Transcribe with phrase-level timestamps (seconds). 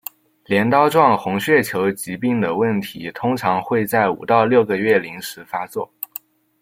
[0.47, 5.93] 镰刀状红血球疾病的问题通常会在五到六个月龄时发作。